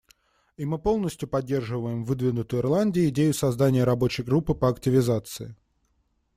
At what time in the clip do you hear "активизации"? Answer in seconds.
4.67-5.55